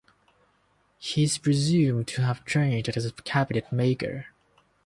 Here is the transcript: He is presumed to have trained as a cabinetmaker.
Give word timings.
He 0.97 1.21
is 1.25 1.37
presumed 1.37 2.07
to 2.07 2.23
have 2.23 2.43
trained 2.43 2.89
as 2.89 3.05
a 3.05 3.11
cabinetmaker. 3.11 4.25